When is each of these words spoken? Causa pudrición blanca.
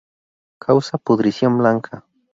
Causa 0.57 0.97
pudrición 0.97 1.59
blanca. 1.59 2.03